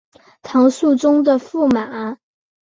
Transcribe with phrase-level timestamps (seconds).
[0.41, 2.17] 唐肃宗的驸马。